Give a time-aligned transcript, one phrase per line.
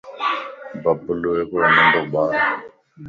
[0.83, 2.31] ببلو ھڪڙو ننڍو ٻار